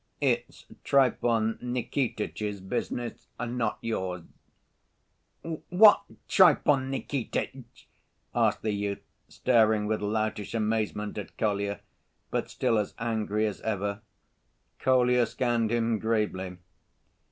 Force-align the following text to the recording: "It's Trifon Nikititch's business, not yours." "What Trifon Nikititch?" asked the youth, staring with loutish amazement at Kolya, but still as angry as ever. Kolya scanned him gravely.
"It's 0.19 0.65
Trifon 0.83 1.59
Nikititch's 1.61 2.59
business, 2.59 3.27
not 3.39 3.77
yours." 3.81 4.23
"What 5.69 6.01
Trifon 6.27 6.89
Nikititch?" 6.89 7.85
asked 8.33 8.63
the 8.63 8.71
youth, 8.73 9.03
staring 9.27 9.85
with 9.85 10.01
loutish 10.01 10.55
amazement 10.55 11.19
at 11.19 11.37
Kolya, 11.37 11.81
but 12.31 12.49
still 12.49 12.79
as 12.79 12.95
angry 12.97 13.45
as 13.45 13.61
ever. 13.61 14.01
Kolya 14.79 15.27
scanned 15.27 15.69
him 15.71 15.99
gravely. 15.99 16.57